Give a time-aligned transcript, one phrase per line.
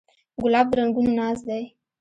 [0.41, 1.63] ګلاب د رنګونو ناز دی.